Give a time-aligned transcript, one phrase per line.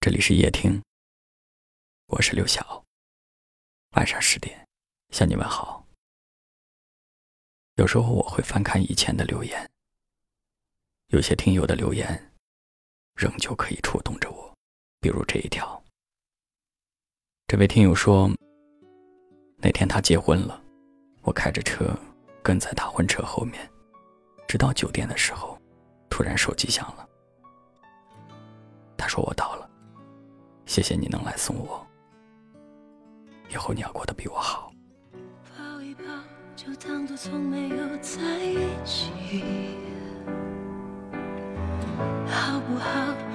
[0.00, 0.80] 这里是夜听，
[2.06, 2.84] 我是刘晓。
[3.96, 4.64] 晚上十点
[5.10, 5.84] 向你问好。
[7.74, 9.68] 有时候我会翻看以前的留言，
[11.08, 12.32] 有些听友的留言
[13.16, 14.56] 仍旧可以触动着我，
[15.00, 15.82] 比如这一条。
[17.48, 18.30] 这位听友说，
[19.56, 20.62] 那天他结婚了，
[21.22, 21.92] 我开着车
[22.40, 23.68] 跟在他婚车后面，
[24.46, 25.60] 直到酒店的时候，
[26.08, 27.08] 突然手机响了。
[28.96, 29.67] 他说我到了。
[30.68, 31.84] 谢谢你能来送我，
[33.50, 34.70] 以后你要过得比我好。
[35.56, 36.02] 抱一抱，
[36.54, 39.10] 就当作从没有在一起。
[42.28, 42.90] 好不好？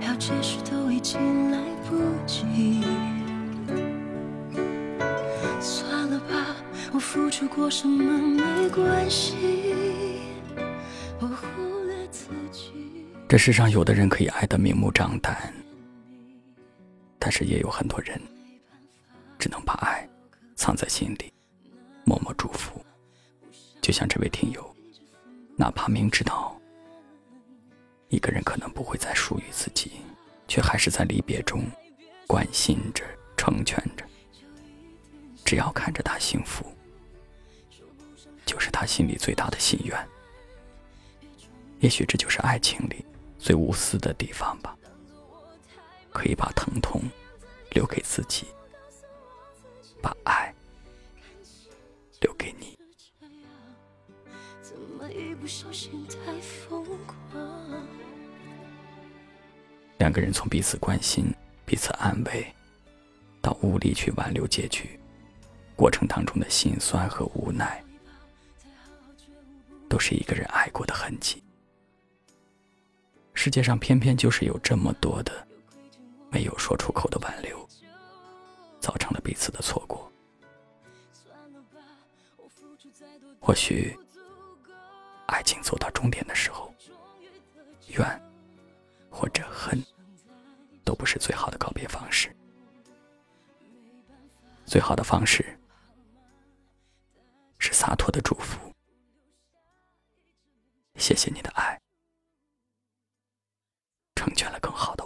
[0.00, 2.84] 要解释都已经来不及。
[5.60, 6.54] 算了吧，
[6.92, 9.74] 我付出过什么没关系。
[11.18, 13.04] 我忽略自己。
[13.28, 15.52] 这世上有的人可以爱得明目张胆。
[17.26, 18.22] 但是也有很多人，
[19.36, 20.08] 只能把爱
[20.54, 21.32] 藏在心里，
[22.04, 22.80] 默默祝福。
[23.82, 24.76] 就像这位听友，
[25.56, 26.56] 哪怕明知道
[28.10, 29.90] 一个人可能不会再属于自己，
[30.46, 31.64] 却还是在离别中
[32.28, 33.02] 关心着、
[33.36, 34.06] 成全着。
[35.44, 36.64] 只要看着他幸福，
[38.44, 40.08] 就是他心里最大的心愿。
[41.80, 43.04] 也许这就是爱情里
[43.36, 44.75] 最无私的地方吧。
[46.16, 46.98] 可以把疼痛
[47.72, 48.46] 留给自己，
[50.00, 50.50] 把爱
[52.22, 52.74] 留给你。
[59.98, 61.26] 两个人从彼此关心、
[61.66, 62.50] 彼此安慰，
[63.42, 64.98] 到无力去挽留结局，
[65.76, 67.84] 过程当中的心酸和无奈，
[69.86, 71.42] 都是一个人爱过的痕迹。
[73.34, 75.46] 世界上偏偏就是有这么多的。
[76.36, 77.66] 没有说出口的挽留，
[78.78, 80.12] 造成了彼此的错过。
[83.40, 83.98] 或许，
[85.28, 86.70] 爱情走到终点的时候，
[87.86, 88.22] 怨
[89.10, 89.82] 或者恨，
[90.84, 92.30] 都不是最好的告别方式。
[94.66, 95.58] 最好的方式，
[97.58, 98.70] 是洒脱的祝福。
[100.96, 101.80] 谢谢你的爱。
[104.14, 105.05] 成全了更好的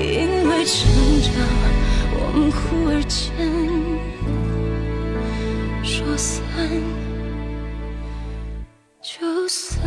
[0.00, 1.30] 因为成长，
[2.14, 3.20] 我们忽而间
[5.84, 6.40] 说散
[9.02, 9.78] 就散。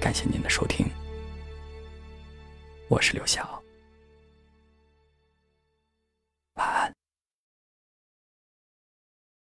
[0.00, 0.86] 感谢您的收听，
[2.88, 3.59] 我是刘晓。